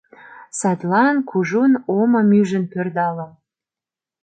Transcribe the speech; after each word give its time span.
Садлан 0.59 1.15
кужун 1.29 1.73
омым 1.99 2.27
ӱжын 2.39 2.63
пӧрдалын. 2.71 3.31